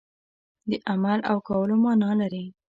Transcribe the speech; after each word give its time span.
د 0.69 0.71
عمل 0.91 1.19
او 1.29 1.37
کولو 1.47 1.73
معنا 1.83 2.11
لري. 2.21 2.45